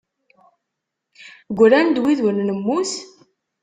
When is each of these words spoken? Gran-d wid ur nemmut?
Gran-d 1.57 1.95
wid 2.01 2.19
ur 2.27 2.33
nemmut? 2.35 2.91